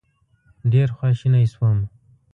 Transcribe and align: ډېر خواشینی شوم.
ډېر 0.71 0.87
خواشینی 0.97 1.45
شوم. 1.53 1.77